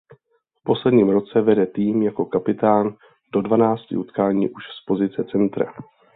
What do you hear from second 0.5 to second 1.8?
V posledním roce vede